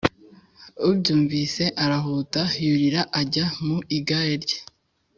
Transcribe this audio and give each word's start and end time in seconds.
abyumvise 0.87 1.63
arahuta 1.83 2.41
yurira 2.65 3.01
ajya 3.21 3.45
mu 3.65 3.77
igare 3.97 4.35
rye 4.43 4.59